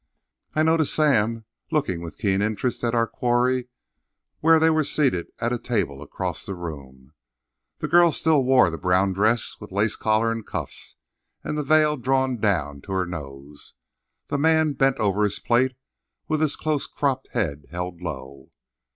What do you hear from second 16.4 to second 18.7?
his close cropped head held low.